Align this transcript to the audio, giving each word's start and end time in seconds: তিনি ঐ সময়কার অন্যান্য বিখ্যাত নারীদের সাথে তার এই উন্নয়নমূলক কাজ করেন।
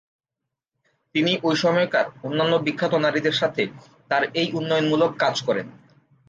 তিনি 1.15 1.31
ঐ 1.43 1.51
সময়কার 1.55 2.05
অন্যান্য 2.23 2.53
বিখ্যাত 2.65 2.93
নারীদের 2.97 3.35
সাথে 3.41 3.63
তার 4.09 4.23
এই 4.33 4.47
উন্নয়নমূলক 4.59 5.11
কাজ 5.23 5.35
করেন। 5.47 5.67